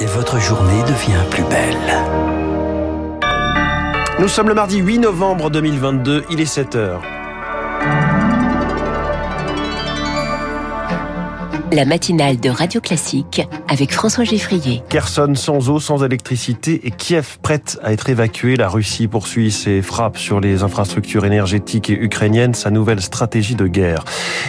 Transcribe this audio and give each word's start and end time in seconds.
et 0.00 0.06
votre 0.06 0.38
journée 0.38 0.82
devient 0.82 1.24
plus 1.30 1.44
belle. 1.44 1.76
Nous 4.18 4.28
sommes 4.28 4.48
le 4.48 4.54
mardi 4.54 4.78
8 4.78 4.98
novembre 4.98 5.50
2022, 5.50 6.24
il 6.30 6.40
est 6.40 6.46
7 6.46 6.76
heures. 6.76 7.02
La 11.70 11.84
matinale 11.84 12.40
de 12.40 12.48
Radio 12.48 12.80
Classique 12.80 13.46
avec 13.68 13.92
François 13.92 14.24
Geffrier. 14.24 14.82
Kherson 14.88 15.34
sans 15.34 15.68
eau, 15.68 15.78
sans 15.78 16.02
électricité 16.02 16.80
et 16.84 16.90
Kiev 16.90 17.36
prête 17.42 17.78
à 17.82 17.92
être 17.92 18.08
évacuée. 18.08 18.56
La 18.56 18.68
Russie 18.68 19.06
poursuit 19.06 19.50
ses 19.50 19.82
frappes 19.82 20.16
sur 20.16 20.40
les 20.40 20.62
infrastructures 20.62 21.26
énergétiques 21.26 21.90
et 21.90 21.92
ukrainiennes, 21.92 22.54
sa 22.54 22.70
nouvelle 22.70 23.02
stratégie 23.02 23.54
de 23.54 23.66
guerre. 23.66 24.04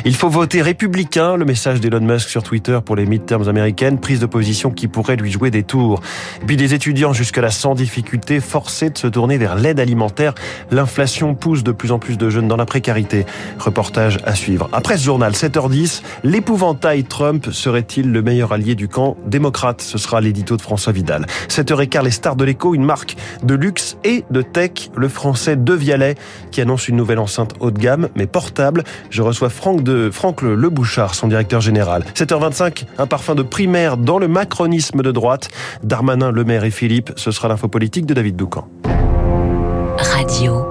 Il 0.06 0.16
faut 0.16 0.30
voter 0.30 0.62
républicain, 0.62 1.36
le 1.36 1.44
message 1.44 1.82
d'Elon 1.82 2.00
Musk 2.00 2.30
sur 2.30 2.42
Twitter 2.42 2.80
pour 2.86 2.96
les 2.96 3.06
midterms 3.06 3.50
américaines, 3.50 4.00
prise 4.00 4.22
de 4.22 4.26
position 4.26 4.72
qui 4.72 4.88
pourrait 4.88 5.18
lui 5.18 5.30
jouer 5.30 5.52
des 5.52 5.64
tours. 5.64 6.00
Puis 6.48 6.56
des 6.56 6.74
étudiants 6.74 7.12
jusque-là 7.12 7.50
sans 7.50 7.76
difficulté, 7.76 8.40
forcés 8.40 8.92
de 8.92 8.98
se 8.98 9.08
tourner 9.08 9.38
vers 9.38 9.56
l'aide 9.56 9.82
alimentaire. 9.82 10.36
L'inflation 10.72 11.36
pousse 11.36 11.64
de 11.64 11.74
plus 11.74 11.92
en 11.92 12.00
plus 12.00 12.18
de 12.18 12.30
jeunes 12.30 12.48
dans 12.48 12.56
la 12.56 12.66
précarité. 12.66 13.26
Reportage 13.58 14.20
à 14.24 14.36
suivre. 14.36 14.70
Après 14.72 14.98
ce 14.98 15.04
journal, 15.04 15.34
7h10, 15.34 16.02
l'épouvantail 16.24 17.04
Trump 17.10 17.50
serait-il 17.52 18.12
le 18.12 18.22
meilleur 18.22 18.54
allié 18.54 18.76
du 18.76 18.88
camp 18.88 19.18
démocrate? 19.26 19.82
Ce 19.82 19.98
sera 19.98 20.22
l'édito 20.22 20.56
de 20.56 20.62
François 20.62 20.94
Vidal. 20.94 21.26
7h15, 21.50 22.04
les 22.04 22.12
stars 22.12 22.36
de 22.36 22.46
l'écho, 22.46 22.74
une 22.74 22.86
marque 22.86 23.18
de 23.44 23.56
luxe 23.56 23.98
et 24.04 24.24
de 24.32 24.42
tech, 24.42 24.92
le 24.96 25.10
français 25.10 25.58
De 25.58 25.74
Vialet, 25.74 26.16
qui 26.52 26.62
annonce 26.62 26.88
une 26.88 26.96
nouvelle 26.96 27.20
enceinte 27.20 27.56
haut 27.60 27.72
de 27.72 27.80
gamme, 27.80 28.10
mais 28.16 28.28
portable. 28.28 28.84
Je 29.10 29.22
reçois 29.22 29.50
Franck, 29.50 29.84
de, 29.84 30.10
Franck 30.12 30.42
le, 30.42 30.70
Bouchard, 30.70 31.16
son 31.16 31.28
directeur 31.28 31.60
général. 31.60 32.06
7h25, 32.16 32.86
un 32.98 33.08
parfum 33.08 33.36
de 33.36 33.44
primaire 33.44 33.98
dans 33.98 34.20
le 34.20 34.28
macronisme 34.28 35.02
de 35.02 35.12
droite. 35.12 35.50
Darmanin, 35.84 36.32
Le 36.32 36.44
Maire 36.44 36.64
et 36.64 36.72
Philippe, 36.72 37.12
ce 37.16 37.32
sera 37.32 37.48
l'info 37.48 37.68
politique 37.68 38.06
de 38.06 38.14
David 38.14 38.36
Doucan. 38.36 38.68
Radio 39.98 40.69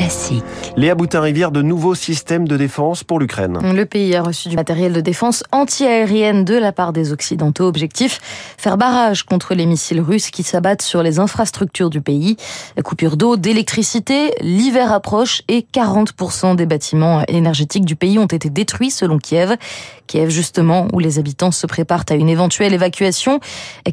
classique. 0.00 0.44
Léa 0.76 0.94
Boutin-Rivière, 0.94 1.50
de 1.50 1.60
nouveaux 1.60 1.94
systèmes 1.94 2.48
de 2.48 2.56
défense 2.56 3.04
pour 3.04 3.18
l'Ukraine. 3.18 3.58
Le 3.74 3.84
pays 3.84 4.16
a 4.16 4.22
reçu 4.22 4.48
du 4.48 4.56
matériel 4.56 4.94
de 4.94 5.00
défense 5.02 5.44
anti-aérienne 5.52 6.44
de 6.44 6.54
la 6.56 6.72
part 6.72 6.94
des 6.94 7.12
Occidentaux. 7.12 7.66
Objectif, 7.66 8.18
faire 8.56 8.78
barrage 8.78 9.24
contre 9.24 9.54
les 9.54 9.66
missiles 9.66 10.00
russes 10.00 10.30
qui 10.30 10.42
s'abattent 10.42 10.80
sur 10.80 11.02
les 11.02 11.18
infrastructures 11.18 11.90
du 11.90 12.00
pays. 12.00 12.36
Coupure 12.82 13.18
d'eau, 13.18 13.36
d'électricité, 13.36 14.32
l'hiver 14.40 14.90
approche 14.90 15.42
et 15.48 15.66
40% 15.70 16.56
des 16.56 16.66
bâtiments 16.66 17.22
énergétiques 17.28 17.84
du 17.84 17.94
pays 17.94 18.18
ont 18.18 18.26
été 18.26 18.48
détruits 18.48 18.90
selon 18.90 19.18
Kiev. 19.18 19.56
Kiev 20.10 20.28
justement, 20.28 20.88
où 20.92 20.98
les 20.98 21.20
habitants 21.20 21.52
se 21.52 21.68
préparent 21.68 22.02
à 22.10 22.14
une 22.14 22.28
éventuelle 22.28 22.74
évacuation, 22.74 23.38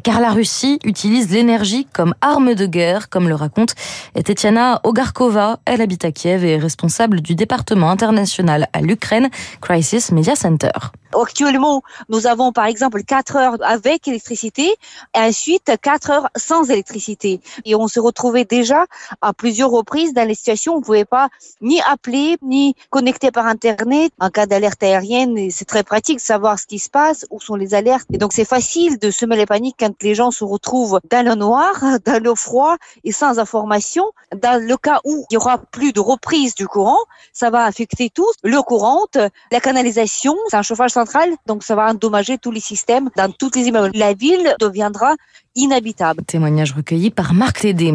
car 0.02 0.20
la 0.20 0.30
Russie 0.30 0.80
utilise 0.82 1.30
l'énergie 1.30 1.86
comme 1.94 2.12
arme 2.20 2.54
de 2.54 2.66
guerre, 2.66 3.08
comme 3.08 3.28
le 3.28 3.36
raconte 3.36 3.76
Tetiana 4.24 4.80
Ogarkova. 4.82 5.60
Elle 5.64 5.80
habite 5.80 6.04
à 6.04 6.10
Kiev 6.10 6.44
et 6.44 6.54
est 6.54 6.58
responsable 6.58 7.20
du 7.20 7.36
département 7.36 7.88
international 7.88 8.66
à 8.72 8.80
l'Ukraine, 8.80 9.28
Crisis 9.60 10.10
Media 10.10 10.34
Center. 10.34 10.72
Actuellement, 11.14 11.82
nous 12.10 12.26
avons 12.26 12.52
par 12.52 12.66
exemple 12.66 13.02
4 13.02 13.36
heures 13.36 13.56
avec 13.62 14.06
électricité 14.08 14.74
et 15.16 15.20
ensuite 15.20 15.72
4 15.80 16.10
heures 16.10 16.28
sans 16.36 16.68
électricité. 16.68 17.40
Et 17.64 17.74
on 17.74 17.88
se 17.88 17.98
retrouvait 17.98 18.44
déjà 18.44 18.84
à 19.22 19.32
plusieurs 19.32 19.70
reprises 19.70 20.12
dans 20.12 20.26
les 20.26 20.34
situations 20.34 20.74
où 20.74 20.76
on 20.76 20.80
ne 20.80 20.84
pouvait 20.84 21.04
pas 21.06 21.28
ni 21.62 21.80
appeler, 21.80 22.36
ni 22.42 22.74
connecter 22.90 23.30
par 23.30 23.46
Internet. 23.46 24.12
En 24.20 24.28
cas 24.28 24.46
d'alerte 24.46 24.82
aérienne, 24.82 25.50
c'est 25.50 25.64
très 25.64 25.82
pratique 25.82 26.07
de 26.14 26.20
savoir 26.20 26.58
ce 26.58 26.66
qui 26.66 26.78
se 26.78 26.90
passe, 26.90 27.26
où 27.30 27.40
sont 27.40 27.54
les 27.54 27.74
alertes. 27.74 28.06
Et 28.12 28.18
donc 28.18 28.32
c'est 28.32 28.44
facile 28.44 28.98
de 28.98 29.10
semer 29.10 29.36
les 29.36 29.46
paniques 29.46 29.76
quand 29.78 29.94
les 30.02 30.14
gens 30.14 30.30
se 30.30 30.44
retrouvent 30.44 31.00
dans 31.10 31.24
le 31.24 31.34
noir, 31.34 31.82
dans 32.04 32.22
le 32.22 32.34
froid 32.34 32.76
et 33.04 33.12
sans 33.12 33.38
information. 33.38 34.04
Dans 34.42 34.62
le 34.62 34.76
cas 34.76 35.00
où 35.04 35.24
il 35.30 35.34
y 35.34 35.36
aura 35.36 35.58
plus 35.58 35.92
de 35.92 36.00
reprise 36.00 36.54
du 36.54 36.66
courant, 36.66 36.98
ça 37.32 37.50
va 37.50 37.64
affecter 37.64 38.10
tous. 38.10 38.32
Le 38.42 38.60
courant, 38.62 39.06
la 39.50 39.60
canalisation, 39.60 40.36
c'est 40.48 40.56
un 40.56 40.62
chauffage 40.62 40.92
central, 40.92 41.30
donc 41.46 41.62
ça 41.62 41.74
va 41.74 41.90
endommager 41.90 42.38
tous 42.38 42.50
les 42.50 42.60
systèmes 42.60 43.10
dans 43.16 43.30
toutes 43.30 43.56
les 43.56 43.66
immeubles. 43.68 43.90
La 43.94 44.14
ville 44.14 44.54
deviendra 44.60 45.14
inhabitable. 45.54 46.22
Témoignage 46.24 46.72
recueilli 46.72 47.10
par 47.10 47.34
Marc 47.34 47.60
Tédé. 47.60 47.92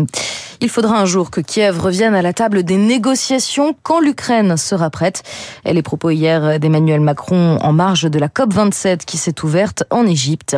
Il 0.64 0.70
faudra 0.70 0.98
un 0.98 1.04
jour 1.04 1.30
que 1.30 1.42
Kiev 1.42 1.78
revienne 1.78 2.16
à 2.16 2.22
la 2.22 2.32
table 2.32 2.64
des 2.64 2.78
négociations 2.78 3.76
quand 3.84 4.00
l'Ukraine 4.00 4.56
sera 4.56 4.90
prête. 4.90 5.22
Les 5.66 5.82
propos 5.82 6.10
hier 6.10 6.58
d'Emmanuel 6.58 7.02
Macron 7.02 7.58
en 7.62 7.74
marge 7.74 8.10
de 8.10 8.18
la 8.18 8.30
COP27 8.30 9.00
qui 9.00 9.18
s'est 9.18 9.44
ouverte 9.44 9.84
en 9.90 10.08
Égypte. 10.08 10.56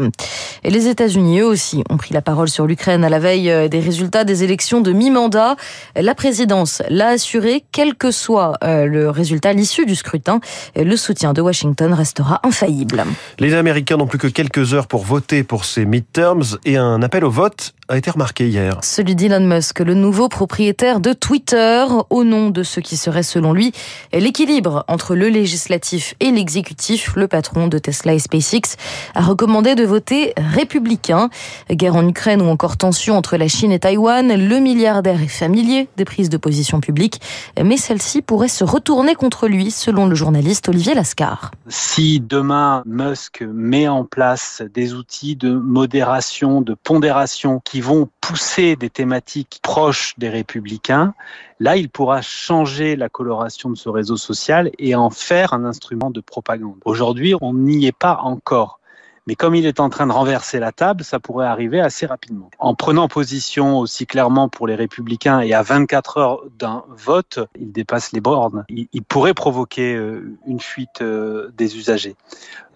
Et 0.63 0.69
les 0.69 0.89
États-Unis, 0.89 1.39
eux 1.39 1.47
aussi, 1.47 1.83
ont 1.89 1.97
pris 1.97 2.13
la 2.13 2.21
parole 2.21 2.49
sur 2.49 2.67
l'Ukraine 2.67 3.03
à 3.03 3.09
la 3.09 3.17
veille 3.17 3.67
des 3.67 3.79
résultats 3.79 4.25
des 4.25 4.43
élections 4.43 4.79
de 4.79 4.91
mi-mandat. 4.91 5.55
La 5.95 6.13
présidence 6.13 6.83
l'a 6.87 7.07
assuré, 7.07 7.63
quel 7.71 7.95
que 7.95 8.11
soit 8.11 8.59
le 8.61 9.09
résultat, 9.09 9.53
l'issue 9.53 9.87
du 9.87 9.95
scrutin, 9.95 10.39
le 10.75 10.97
soutien 10.97 11.33
de 11.33 11.41
Washington 11.41 11.95
restera 11.95 12.41
infaillible. 12.43 13.05
Les 13.39 13.55
Américains 13.55 13.97
n'ont 13.97 14.05
plus 14.05 14.19
que 14.19 14.27
quelques 14.27 14.75
heures 14.75 14.85
pour 14.85 15.03
voter 15.03 15.43
pour 15.43 15.65
ces 15.65 15.83
midterms 15.83 16.59
et 16.63 16.77
un 16.77 17.01
appel 17.01 17.25
au 17.25 17.31
vote 17.31 17.73
a 17.87 17.97
été 17.97 18.09
remarqué 18.09 18.47
hier. 18.47 18.79
Celui 18.81 19.15
d'Elon 19.15 19.45
Musk, 19.45 19.79
le 19.79 19.93
nouveau 19.93 20.27
propriétaire 20.27 20.99
de 20.99 21.13
Twitter, 21.13 21.85
au 22.09 22.23
nom 22.23 22.49
de 22.49 22.63
ce 22.63 22.79
qui 22.79 22.97
serait 22.97 23.23
selon 23.23 23.53
lui 23.53 23.73
l'équilibre 24.11 24.83
entre 24.87 25.15
le 25.15 25.29
législatif 25.29 26.15
et 26.19 26.31
l'exécutif, 26.31 27.15
le 27.15 27.27
patron 27.27 27.67
de 27.67 27.77
Tesla 27.77 28.13
et 28.13 28.19
SpaceX 28.19 28.75
a 29.13 29.21
recommandé 29.21 29.75
de 29.75 29.83
voter 29.83 30.33
républicain. 30.37 31.29
Guerre 31.69 31.95
en 31.95 32.07
Ukraine 32.07 32.41
ou 32.41 32.45
encore 32.45 32.77
tension 32.77 33.17
entre 33.17 33.37
la 33.37 33.47
Chine 33.47 33.71
et 33.71 33.79
Taïwan, 33.79 34.35
le 34.35 34.59
milliardaire 34.59 35.21
est 35.21 35.27
familier 35.27 35.87
des 35.97 36.05
prises 36.05 36.29
de 36.29 36.37
position 36.37 36.79
publiques, 36.79 37.21
mais 37.63 37.77
celle-ci 37.77 38.21
pourrait 38.21 38.47
se 38.47 38.63
retourner 38.63 39.13
contre 39.13 39.47
lui, 39.47 39.69
selon 39.69 40.07
le 40.07 40.15
journaliste 40.15 40.69
Olivier 40.69 40.95
Lascar. 40.95 41.51
Si 41.67 42.19
demain 42.19 42.81
Musk 42.85 43.43
met 43.47 43.87
en 43.87 44.05
place 44.05 44.63
des 44.73 44.93
outils 44.93 45.35
de 45.35 45.53
modération, 45.53 46.61
de 46.61 46.73
pondération 46.73 47.61
qui 47.63 47.74
vont 47.81 48.09
pousser 48.21 48.75
des 48.75 48.89
thématiques 48.89 49.59
proches 49.61 50.13
des 50.17 50.29
républicains, 50.29 51.13
là, 51.59 51.77
il 51.77 51.89
pourra 51.89 52.21
changer 52.21 52.95
la 52.95 53.09
coloration 53.09 53.69
de 53.69 53.75
ce 53.75 53.89
réseau 53.89 54.17
social 54.17 54.71
et 54.77 54.95
en 54.95 55.09
faire 55.09 55.53
un 55.53 55.65
instrument 55.65 56.11
de 56.11 56.21
propagande. 56.21 56.77
Aujourd'hui, 56.85 57.35
on 57.41 57.53
n'y 57.53 57.85
est 57.85 57.97
pas 57.97 58.19
encore. 58.21 58.79
Mais 59.27 59.35
comme 59.35 59.55
il 59.55 59.65
est 59.65 59.79
en 59.79 59.89
train 59.89 60.07
de 60.07 60.11
renverser 60.11 60.59
la 60.59 60.71
table, 60.71 61.03
ça 61.03 61.19
pourrait 61.19 61.47
arriver 61.47 61.79
assez 61.79 62.05
rapidement. 62.05 62.49
En 62.59 62.75
prenant 62.75 63.07
position 63.07 63.79
aussi 63.79 64.05
clairement 64.05 64.49
pour 64.49 64.67
les 64.67 64.75
républicains 64.75 65.41
et 65.41 65.53
à 65.53 65.61
24 65.61 66.17
heures 66.17 66.41
d'un 66.57 66.83
vote, 66.89 67.39
il 67.59 67.71
dépasse 67.71 68.11
les 68.11 68.21
bornes. 68.21 68.65
Il, 68.69 68.87
il 68.93 69.03
pourrait 69.03 69.33
provoquer 69.33 69.99
une 70.47 70.59
fuite 70.59 71.01
des 71.01 71.77
usagers. 71.77 72.15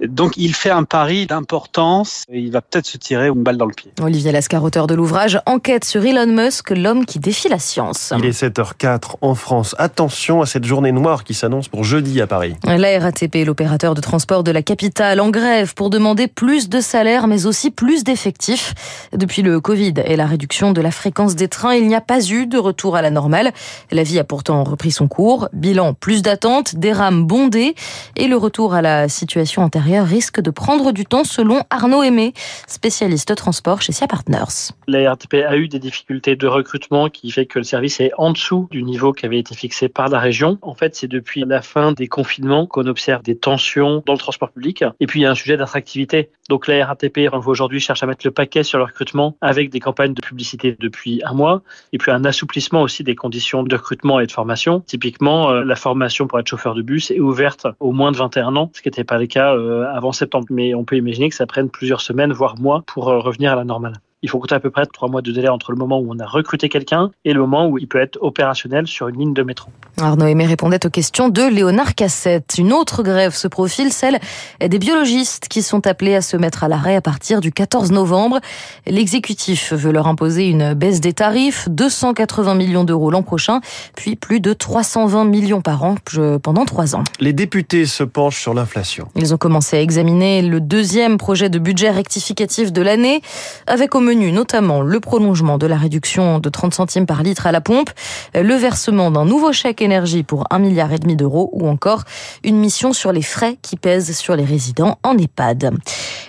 Donc 0.02 0.38
il 0.38 0.56
fait 0.56 0.70
un 0.70 0.84
pari 0.84 1.28
d'importance 1.28 2.24
et 2.30 2.40
il 2.40 2.52
va 2.52 2.62
peut-être 2.62 2.86
se 2.86 2.98
tirer 2.98 3.28
une 3.28 3.44
balle 3.44 3.58
dans 3.58 3.66
le 3.66 3.74
pied. 3.74 3.92
Olivier 4.02 4.31
Lascar, 4.31 4.64
auteur 4.64 4.88
de 4.88 4.96
l'ouvrage 4.96 5.42
Enquête 5.46 5.84
sur 5.84 6.06
Elon 6.06 6.28
Musk, 6.28 6.70
l'homme 6.72 7.06
qui 7.06 7.20
défie 7.20 7.50
la 7.50 7.60
science. 7.60 8.14
Il 8.18 8.26
est 8.26 8.44
7h04 8.44 9.16
en 9.22 9.36
France. 9.36 9.76
Attention 9.78 10.42
à 10.42 10.46
cette 10.46 10.64
journée 10.64 10.92
noire 10.92 11.24
qui 11.24 11.34
s'annonce 11.34 11.68
pour 11.68 11.84
jeudi 11.84 12.22
à 12.22 12.28
Paris. 12.28 12.56
La 12.64 13.00
RATP, 13.00 13.46
l'opérateur 13.46 13.94
de 13.94 14.02
transport 14.02 14.44
de 14.44 14.52
la 14.52 14.62
capitale, 14.62 15.20
en 15.20 15.30
grève 15.30 15.74
pour 15.74 15.90
demander 15.90 16.28
plus 16.39 16.69
de 16.69 16.79
salaires 16.79 17.27
mais 17.27 17.47
aussi 17.47 17.69
plus 17.69 18.05
d'effectifs. 18.05 18.73
Depuis 19.11 19.41
le 19.41 19.59
Covid 19.59 19.95
et 20.05 20.16
la 20.16 20.25
réduction 20.25 20.72
de 20.72 20.79
la 20.79 20.89
fréquence 20.89 21.35
des 21.35 21.50
trains, 21.50 21.75
il 21.75 21.85
n'y 21.85 21.95
a 21.95 22.00
pas 22.01 22.25
eu 22.29 22.47
de 22.47 22.57
retour 22.57 22.95
à 22.95 23.01
la 23.01 23.09
normale. 23.09 23.51
La 23.91 24.03
vie 24.03 24.19
a 24.19 24.23
pourtant 24.23 24.63
repris 24.63 24.91
son 24.91 25.09
cours. 25.09 25.50
Bilan, 25.51 25.94
plus 25.94 26.22
d'attentes, 26.22 26.77
des 26.77 26.94
rames 26.94 27.25
bondées 27.25 27.75
et 28.16 28.29
le 28.29 28.38
retour 28.38 28.73
à 28.73 28.81
la 28.81 29.09
situation 29.09 29.63
antérieure 29.63 30.05
risque 30.05 30.39
de 30.39 30.50
prendre 30.50 30.94
du 30.94 31.03
temps 31.05 31.25
selon 31.25 31.63
Arnaud 31.69 32.03
Aimé, 32.03 32.33
spécialiste 32.67 33.35
transport 33.35 33.81
chez 33.81 33.92
SIA 33.92 34.07
Partners. 34.07 34.71
La 34.88 35.09
RATP 35.09 35.44
a 35.45 35.57
eu 35.57 35.68
des 35.68 35.80
difficultés 35.80 36.38
de 36.38 36.47
recrutement 36.47 37.09
qui 37.09 37.31
fait 37.31 37.47
que 37.47 37.59
le 37.59 37.65
service 37.65 38.00
est 38.00 38.12
en 38.18 38.31
dessous 38.31 38.69
du 38.71 38.83
niveau 38.83 39.12
qui 39.12 39.25
avait 39.25 39.39
été 39.39 39.56
fixé 39.56 39.89
par 39.89 40.07
la 40.07 40.19
région. 40.19 40.57
En 40.62 40.74
fait, 40.74 40.95
c'est 40.95 41.09
depuis 41.09 41.44
la 41.45 41.62
fin 41.62 41.92
des 41.92 42.07
confinements 42.07 42.65
qu'on 42.65 42.88
observe 42.88 43.24
des 43.24 43.35
tensions 43.35 44.03
dans 44.06 44.13
le 44.13 44.19
transport 44.19 44.51
public. 44.51 44.85
Et 45.01 45.06
puis, 45.06 45.19
il 45.19 45.24
y 45.24 45.25
a 45.25 45.31
un 45.31 45.35
sujet 45.35 45.57
d'attractivité. 45.57 46.29
Donc, 46.50 46.68
la 46.68 46.86
RATP, 46.86 47.30
aujourd'hui, 47.46 47.80
cherche 47.80 48.02
à 48.04 48.06
mettre 48.06 48.26
le 48.26 48.31
paquet 48.31 48.64
sur 48.64 48.80
le 48.80 48.86
recrutement 48.86 49.36
avec 49.42 49.70
des 49.70 49.80
campagnes 49.80 50.14
de 50.14 50.22
publicité 50.22 50.76
depuis 50.80 51.22
un 51.24 51.34
mois. 51.34 51.62
Et 51.94 51.98
puis, 51.98 52.12
un 52.12 52.26
assouplissement 52.26 52.81
aussi 52.81 53.04
des 53.04 53.16
conditions 53.16 53.64
de 53.64 53.76
recrutement 53.76 54.20
et 54.20 54.26
de 54.26 54.31
formation. 54.31 54.81
Typiquement, 54.81 55.52
la 55.52 55.76
formation 55.76 56.28
pour 56.28 56.40
être 56.40 56.48
chauffeur 56.48 56.74
de 56.74 56.81
bus 56.81 57.12
est 57.12 57.20
ouverte 57.20 57.68
aux 57.80 57.92
moins 57.92 58.12
de 58.12 58.18
21 58.18 58.56
ans, 58.56 58.72
ce 58.74 58.81
qui 58.81 58.88
n'était 58.88 59.04
pas 59.04 59.18
le 59.18 59.28
cas 59.28 59.56
avant 59.94 60.12
septembre. 60.12 60.48
Mais 60.50 60.74
on 60.74 60.84
peut 60.84 60.98
imaginer 60.98 61.30
que 61.30 61.36
ça 61.36 61.46
prenne 61.46 61.70
plusieurs 61.70 62.02
semaines, 62.02 62.34
voire 62.34 62.60
mois, 62.60 62.84
pour 62.88 63.06
revenir 63.06 63.52
à 63.52 63.56
la 63.56 63.64
normale. 63.64 63.94
Il 64.21 64.30
faut 64.30 64.38
compter 64.39 64.56
à 64.56 64.60
peu 64.60 64.69
près 64.69 64.86
trois 64.86 65.07
mois 65.07 65.21
de 65.21 65.31
délai 65.31 65.48
entre 65.48 65.71
le 65.71 65.77
moment 65.77 65.98
où 66.00 66.07
on 66.10 66.19
a 66.19 66.25
recruté 66.25 66.68
quelqu'un 66.68 67.10
et 67.24 67.31
le 67.31 67.39
moment 67.39 67.68
où 67.68 67.77
il 67.77 67.88
peut 67.88 68.01
être 68.01 68.18
opérationnel 68.21 68.86
sur 68.86 69.07
une 69.07 69.18
ligne 69.18 69.33
de 69.33 69.44
métro. 69.44 69.69
Arnaud 69.98 70.25
Aimé 70.25 70.45
répondait 70.45 70.86
aux 70.86 70.89
questions 70.89 71.30
de 71.30 71.44
Léonard 71.44 71.95
Cassette. 71.95 72.56
Une 72.57 72.74
autre 72.74 73.01
grève 73.01 73.33
se 73.33 73.48
profile, 73.48 73.94
celle 73.94 74.19
des 74.60 74.77
biologistes 74.77 75.48
qui 75.48 75.62
sont 75.62 75.88
appelés 75.88 76.16
à 76.16 76.21
se 76.21 76.36
mettre 76.36 76.66
à 76.66 76.68
l'arrêt 76.68 76.98
à 76.98 77.01
partir 77.01 77.39
du 77.39 77.54
14 77.54 77.94
novembre. 77.94 78.42
L'exécutif 78.88 79.71
veut 79.71 79.94
leur 79.94 80.07
imposer 80.07 80.50
une 80.50 80.74
baisse 80.74 81.00
des 81.00 81.13
tarifs, 81.13 81.69
280 81.69 82.56
millions 82.56 82.83
d'euros 82.83 83.12
l'an 83.12 83.24
prochain, 83.24 83.62
puis 83.95 84.18
plus 84.18 84.42
de 84.42 84.51
320 84.51 85.24
millions 85.24 85.62
par 85.62 85.83
an 85.83 85.95
pendant 86.44 86.66
trois 86.66 86.94
ans. 86.94 87.06
Les 87.21 87.31
députés 87.31 87.86
se 87.86 88.04
penchent 88.04 88.42
sur 88.42 88.54
l'inflation. 88.54 89.07
Ils 89.16 89.33
ont 89.33 89.38
commencé 89.38 89.77
à 89.77 89.81
examiner 89.81 90.42
le 90.42 90.60
deuxième 90.60 91.18
projet 91.18 91.50
de 91.50 91.57
budget 91.57 91.89
rectificatif 91.89 92.74
de 92.74 92.81
l'année, 92.81 93.21
avec 93.66 93.95
au 93.95 94.08
notamment 94.15 94.81
le 94.81 95.00
prolongement 95.00 95.57
de 95.57 95.67
la 95.67 95.77
réduction 95.77 96.39
de 96.39 96.50
30 96.50 96.73
centimes 96.73 97.06
par 97.06 97.23
litre 97.23 97.47
à 97.47 97.51
la 97.51 97.61
pompe, 97.61 97.89
le 98.33 98.53
versement 98.56 99.11
d'un 99.11 99.25
nouveau 99.25 99.53
chèque 99.53 99.81
énergie 99.81 100.23
pour 100.23 100.45
un 100.50 100.59
milliard 100.59 100.91
et 100.94 101.00
demi 101.00 101.15
d'euros 101.15 101.50
ou 101.53 101.67
encore 101.67 102.03
une 102.44 102.57
mission 102.57 102.94
sur 102.94 103.11
les 103.11 103.21
frais 103.21 103.57
qui 103.61 103.75
pèsent 103.75 104.17
sur 104.17 104.35
les 104.35 104.45
résidents 104.45 104.97
en 105.03 105.17
EHPAD. 105.17 105.71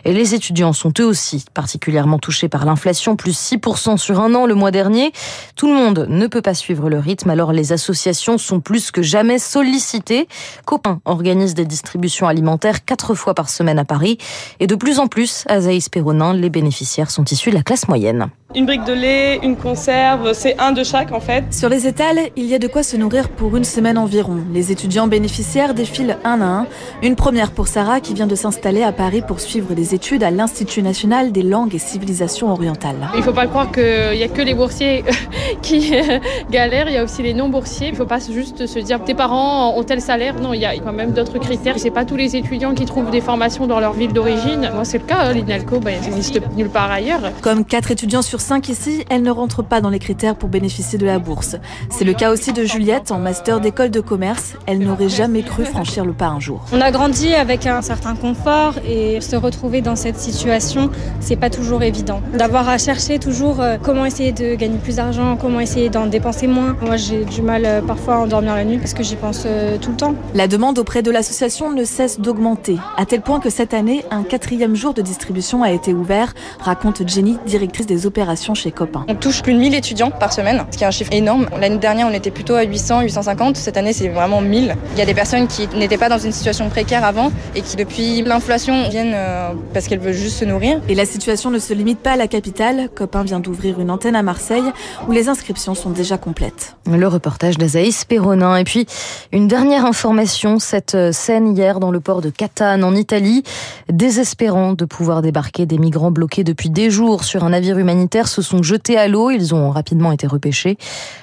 Et 0.04 0.12
les 0.12 0.34
étudiants 0.34 0.72
sont 0.72 0.92
eux 1.00 1.04
aussi 1.04 1.44
particulièrement 1.54 2.18
touchés 2.18 2.48
par 2.48 2.64
l'inflation, 2.64 3.16
plus 3.16 3.52
6% 3.52 3.96
sur 3.96 4.20
un 4.20 4.34
an 4.34 4.46
le 4.46 4.54
mois 4.54 4.70
dernier. 4.70 5.12
Tout 5.56 5.66
le 5.66 5.74
monde 5.74 6.06
ne 6.08 6.26
peut 6.26 6.42
pas 6.42 6.54
suivre 6.54 6.88
le 6.88 6.98
rythme, 6.98 7.30
alors 7.30 7.52
les 7.52 7.72
associations 7.72 8.38
sont 8.38 8.60
plus 8.60 8.90
que 8.90 9.02
jamais 9.02 9.38
sollicitées. 9.38 10.28
Copain 10.64 11.00
organise 11.04 11.54
des 11.54 11.64
distributions 11.64 12.28
alimentaires 12.28 12.84
quatre 12.84 13.14
fois 13.14 13.34
par 13.34 13.48
semaine 13.48 13.78
à 13.78 13.84
Paris. 13.84 14.18
Et 14.58 14.66
de 14.66 14.74
plus 14.74 14.98
en 14.98 15.06
plus, 15.06 15.44
à 15.48 15.60
Zaïs 15.60 15.88
Perronin, 15.88 16.34
les 16.34 16.50
bénéficiaires 16.50 17.10
sont 17.10 17.24
issus 17.24 17.50
de 17.50 17.54
la 17.54 17.62
classe 17.70 17.86
moyenne. 17.86 18.30
Une 18.56 18.66
brique 18.66 18.82
de 18.82 18.92
lait, 18.92 19.38
une 19.44 19.54
conserve, 19.54 20.32
c'est 20.32 20.58
un 20.58 20.72
de 20.72 20.82
chaque 20.82 21.12
en 21.12 21.20
fait. 21.20 21.44
Sur 21.52 21.68
les 21.68 21.86
étals, 21.86 22.18
il 22.34 22.46
y 22.46 22.54
a 22.56 22.58
de 22.58 22.66
quoi 22.66 22.82
se 22.82 22.96
nourrir 22.96 23.28
pour 23.28 23.56
une 23.56 23.62
semaine 23.62 23.96
environ. 23.96 24.38
Les 24.52 24.72
étudiants 24.72 25.06
bénéficiaires 25.06 25.72
défilent 25.72 26.18
un 26.24 26.40
à 26.40 26.44
un. 26.44 26.66
Une 27.00 27.14
première 27.14 27.52
pour 27.52 27.68
Sarah 27.68 28.00
qui 28.00 28.12
vient 28.12 28.26
de 28.26 28.34
s'installer 28.34 28.82
à 28.82 28.90
Paris 28.90 29.22
pour 29.24 29.38
suivre 29.38 29.74
des 29.74 29.94
études 29.94 30.24
à 30.24 30.32
l'Institut 30.32 30.82
national 30.82 31.30
des 31.30 31.44
langues 31.44 31.76
et 31.76 31.78
civilisations 31.78 32.50
orientales. 32.50 33.08
Il 33.14 33.18
ne 33.18 33.22
faut 33.22 33.32
pas 33.32 33.46
croire 33.46 33.70
qu'il 33.70 34.16
n'y 34.16 34.24
a 34.24 34.28
que 34.28 34.42
les 34.42 34.54
boursiers 34.54 35.04
qui 35.62 35.94
galèrent, 36.50 36.88
il 36.88 36.94
y 36.94 36.98
a 36.98 37.04
aussi 37.04 37.22
les 37.22 37.34
non-boursiers. 37.34 37.86
Il 37.86 37.92
ne 37.92 37.98
faut 37.98 38.04
pas 38.04 38.18
juste 38.18 38.66
se 38.66 38.80
dire 38.80 39.04
tes 39.04 39.14
parents 39.14 39.78
ont 39.78 39.84
tel 39.84 40.00
salaire. 40.00 40.34
Non, 40.40 40.54
il 40.54 40.60
y 40.60 40.66
a 40.66 40.76
quand 40.76 40.92
même 40.92 41.12
d'autres 41.12 41.38
critères. 41.38 41.76
C'est 41.78 41.92
pas 41.92 42.04
tous 42.04 42.16
les 42.16 42.34
étudiants 42.34 42.74
qui 42.74 42.84
trouvent 42.84 43.12
des 43.12 43.20
formations 43.20 43.68
dans 43.68 43.78
leur 43.78 43.92
ville 43.92 44.12
d'origine. 44.12 44.68
Moi, 44.74 44.84
c'est 44.84 44.98
le 44.98 45.04
cas. 45.04 45.18
Hein, 45.20 45.34
L'INALCO, 45.34 45.78
ben, 45.78 46.00
n'existe 46.00 46.40
nulle 46.56 46.68
part 46.68 46.90
ailleurs. 46.90 47.20
Comme 47.42 47.59
quatre 47.64 47.90
étudiants 47.90 48.22
sur 48.22 48.40
5 48.40 48.68
ici, 48.68 49.04
elle 49.10 49.22
ne 49.22 49.30
rentre 49.30 49.62
pas 49.62 49.80
dans 49.80 49.90
les 49.90 49.98
critères 49.98 50.36
pour 50.36 50.48
bénéficier 50.48 50.98
de 50.98 51.06
la 51.06 51.18
bourse. 51.18 51.56
C'est 51.90 52.04
le 52.04 52.12
cas 52.12 52.30
aussi 52.30 52.52
de 52.52 52.64
Juliette 52.64 53.10
en 53.10 53.18
master 53.18 53.60
d'école 53.60 53.90
de 53.90 54.00
commerce. 54.00 54.54
Elle 54.66 54.78
n'aurait 54.78 55.08
jamais 55.08 55.42
cru 55.42 55.64
franchir 55.64 56.04
le 56.04 56.12
pas 56.12 56.28
un 56.28 56.40
jour. 56.40 56.64
On 56.72 56.80
a 56.80 56.90
grandi 56.90 57.34
avec 57.34 57.66
un 57.66 57.82
certain 57.82 58.14
confort 58.14 58.74
et 58.86 59.20
se 59.20 59.36
retrouver 59.36 59.80
dans 59.80 59.96
cette 59.96 60.18
situation, 60.18 60.90
c'est 61.20 61.36
pas 61.36 61.50
toujours 61.50 61.82
évident. 61.82 62.20
D'avoir 62.34 62.68
à 62.68 62.78
chercher 62.78 63.18
toujours 63.18 63.60
euh, 63.60 63.76
comment 63.82 64.04
essayer 64.04 64.32
de 64.32 64.54
gagner 64.54 64.78
plus 64.78 64.96
d'argent, 64.96 65.36
comment 65.36 65.60
essayer 65.60 65.88
d'en 65.88 66.06
dépenser 66.06 66.46
moins. 66.46 66.76
Moi, 66.82 66.96
j'ai 66.96 67.24
du 67.24 67.42
mal 67.42 67.64
euh, 67.64 67.80
parfois 67.80 68.14
à 68.14 68.18
endormir 68.18 68.54
la 68.54 68.64
nuit 68.64 68.78
parce 68.78 68.94
que 68.94 69.02
j'y 69.02 69.16
pense 69.16 69.44
euh, 69.46 69.78
tout 69.78 69.90
le 69.90 69.96
temps. 69.96 70.14
La 70.34 70.48
demande 70.48 70.78
auprès 70.78 71.02
de 71.02 71.10
l'association 71.10 71.70
ne 71.70 71.84
cesse 71.84 72.20
d'augmenter, 72.20 72.78
à 72.96 73.06
tel 73.06 73.22
point 73.22 73.40
que 73.40 73.50
cette 73.50 73.74
année, 73.74 74.04
un 74.10 74.22
quatrième 74.22 74.74
jour 74.74 74.94
de 74.94 75.02
distribution 75.02 75.62
a 75.62 75.70
été 75.70 75.92
ouvert, 75.92 76.34
raconte 76.60 77.08
Jenny, 77.08 77.38
directrice 77.50 77.86
des 77.86 78.06
opérations 78.06 78.54
chez 78.54 78.70
Copain. 78.70 79.04
On 79.08 79.14
touche 79.14 79.42
plus 79.42 79.52
de 79.52 79.58
1000 79.58 79.74
étudiants 79.74 80.10
par 80.10 80.32
semaine, 80.32 80.64
ce 80.70 80.78
qui 80.78 80.84
est 80.84 80.86
un 80.86 80.90
chiffre 80.90 81.12
énorme. 81.12 81.48
L'année 81.60 81.78
dernière, 81.78 82.06
on 82.06 82.14
était 82.14 82.30
plutôt 82.30 82.54
à 82.54 82.62
800, 82.62 83.02
850. 83.02 83.56
Cette 83.56 83.76
année, 83.76 83.92
c'est 83.92 84.08
vraiment 84.08 84.40
1000. 84.40 84.76
Il 84.92 84.98
y 84.98 85.02
a 85.02 85.06
des 85.06 85.14
personnes 85.14 85.46
qui 85.48 85.68
n'étaient 85.76 85.98
pas 85.98 86.08
dans 86.08 86.18
une 86.18 86.32
situation 86.32 86.68
précaire 86.70 87.04
avant 87.04 87.30
et 87.54 87.62
qui, 87.62 87.76
depuis 87.76 88.22
l'inflation, 88.22 88.88
viennent 88.88 89.14
euh, 89.14 89.50
parce 89.74 89.88
qu'elles 89.88 89.98
veulent 89.98 90.12
juste 90.12 90.38
se 90.38 90.44
nourrir. 90.44 90.80
Et 90.88 90.94
la 90.94 91.04
situation 91.04 91.50
ne 91.50 91.58
se 91.58 91.74
limite 91.74 91.98
pas 91.98 92.12
à 92.12 92.16
la 92.16 92.28
capitale. 92.28 92.88
Copain 92.94 93.24
vient 93.24 93.40
d'ouvrir 93.40 93.80
une 93.80 93.90
antenne 93.90 94.16
à 94.16 94.22
Marseille 94.22 94.70
où 95.08 95.12
les 95.12 95.28
inscriptions 95.28 95.74
sont 95.74 95.90
déjà 95.90 96.16
complètes. 96.16 96.76
Le 96.86 97.06
reportage 97.08 97.58
d'Azaïs 97.58 98.04
Perronin. 98.04 98.56
Et 98.56 98.64
puis, 98.64 98.86
une 99.32 99.48
dernière 99.48 99.84
information, 99.84 100.58
cette 100.58 100.96
scène 101.12 101.56
hier 101.56 101.80
dans 101.80 101.90
le 101.90 102.00
port 102.00 102.20
de 102.20 102.30
Catane 102.30 102.84
en 102.84 102.94
Italie. 102.94 103.42
Désespérant 103.90 104.72
de 104.72 104.84
pouvoir 104.84 105.22
débarquer 105.22 105.66
des 105.66 105.78
migrants 105.78 106.10
bloqués 106.10 106.44
depuis 106.44 106.70
des 106.70 106.90
jours 106.90 107.24
sur 107.24 107.39
un 107.42 107.50
navire 107.50 107.78
humanitaire 107.78 108.28
se 108.28 108.42
sont 108.42 108.62
jetés 108.62 108.98
à 108.98 109.08
l'eau. 109.08 109.30
Ils 109.30 109.54
ont 109.54 109.70
rapidement 109.70 110.12
été 110.12 110.26
repêchés. 110.26 110.76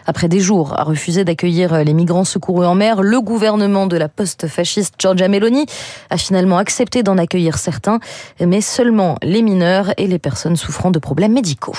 Après 0.06 0.28
des 0.28 0.40
jours 0.40 0.78
à 0.80 0.84
refuser 0.84 1.24
d'accueillir 1.24 1.84
les 1.84 1.94
migrants 1.94 2.26
secourus 2.26 2.66
en 2.66 2.76
mer, 2.76 3.02
le 3.02 3.22
gouvernement 3.22 3.88
de 3.88 3.98
la 3.98 4.10
post-fasciste 4.10 4.96
Giorgia 5.00 5.28
Meloni 5.28 5.66
a 6.10 6.18
finalement 6.18 6.58
accepté 6.58 7.04
d'en 7.04 7.18
accueillir 7.18 7.58
certains, 7.58 8.00
mais 8.40 8.62
seulement 8.62 9.18
les 9.22 9.42
mineurs 9.42 9.92
et 9.98 10.08
les 10.08 10.20
personnes 10.20 10.56
souffrant 10.56 10.92
de 10.92 11.00
problèmes 11.00 11.34
médicaux. 11.34 11.76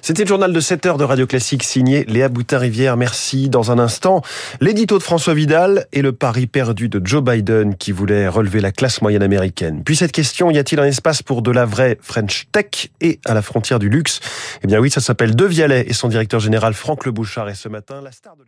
C'était 0.00 0.24
le 0.24 0.28
journal 0.28 0.52
de 0.52 0.60
7 0.60 0.86
heures 0.86 0.98
de 0.98 1.04
Radio 1.04 1.28
Classique 1.28 1.62
signé 1.62 2.04
Léa 2.06 2.28
Boutin-Rivière. 2.28 2.96
Merci. 2.96 3.48
Dans 3.48 3.70
un 3.70 3.78
instant, 3.78 4.22
l'édito 4.60 4.98
de 4.98 5.02
François 5.02 5.32
Vidal 5.34 5.86
et 5.92 6.02
le 6.02 6.12
pari 6.12 6.48
perdu 6.48 6.88
de 6.88 7.00
Joe 7.04 7.22
Biden 7.22 7.76
qui 7.76 7.92
voulait 7.92 8.26
relever 8.26 8.60
la 8.60 8.72
classe 8.72 9.00
moyenne 9.00 9.22
américaine. 9.22 9.82
Puis 9.84 9.94
cette 9.94 10.10
question, 10.10 10.50
y 10.50 10.58
a-t-il 10.58 10.80
un 10.80 10.86
espace 10.86 11.22
pour 11.22 11.42
de 11.42 11.52
la 11.52 11.64
vraie 11.64 11.98
French 12.00 12.48
Tech 12.50 12.90
et 13.00 13.20
à 13.24 13.34
la 13.34 13.42
frontière 13.42 13.78
du 13.82 13.88
luxe 13.88 14.20
Eh 14.62 14.66
bien 14.66 14.78
oui, 14.78 14.90
ça 14.90 15.00
s'appelle 15.00 15.34
De 15.34 15.44
Vialet 15.44 15.84
et 15.88 15.92
son 15.92 16.08
directeur 16.08 16.40
général 16.40 16.72
Franck 16.72 17.04
Le 17.04 17.12
Bouchard. 17.12 17.48
Et 17.48 17.54
ce 17.54 17.68
matin, 17.68 18.00
la 18.00 18.12
star 18.12 18.36
de 18.36 18.44